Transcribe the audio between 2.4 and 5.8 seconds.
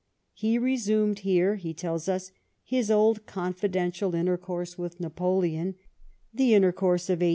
his old confidential intercourse with Napoleon—